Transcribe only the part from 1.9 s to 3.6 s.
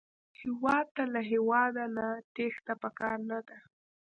نه تېښته پکار نه ده